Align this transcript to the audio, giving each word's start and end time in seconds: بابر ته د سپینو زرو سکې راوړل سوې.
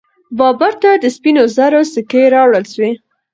بابر 0.37 0.73
ته 0.81 0.91
د 1.03 1.05
سپینو 1.15 1.43
زرو 1.55 1.81
سکې 1.93 2.23
راوړل 2.35 2.65
سوې. 2.73 2.91